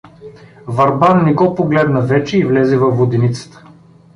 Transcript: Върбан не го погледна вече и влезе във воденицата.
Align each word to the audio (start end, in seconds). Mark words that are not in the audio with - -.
Върбан 0.77 1.25
не 1.25 1.33
го 1.33 1.55
погледна 1.55 2.01
вече 2.01 2.37
и 2.39 2.45
влезе 2.45 2.77
във 2.77 2.97
воденицата. 2.97 3.65